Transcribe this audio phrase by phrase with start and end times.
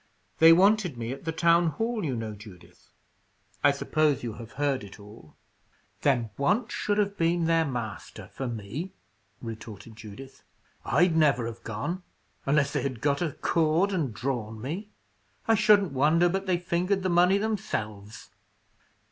[0.39, 2.89] "They wanted me at the town hall, you know, Judith.
[3.63, 5.35] I suppose you have heard it all?"
[6.01, 8.93] "Then, want should have been their master, for me,"
[9.43, 10.41] retorted Judith.
[10.83, 12.01] "I'd never have gone,
[12.47, 14.89] unless they had got a cord and drawn me.
[15.47, 18.31] I shouldn't wonder but they fingered the money themselves."